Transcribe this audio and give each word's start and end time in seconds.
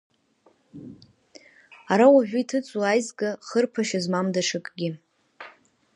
Ара 1.91 2.05
уажәы 2.13 2.39
иҭыҵуа 2.43 2.85
аизга 2.87 3.29
Хырԥашьа 3.47 3.99
змам 4.03 4.27
даҽакгьы… 4.33 4.89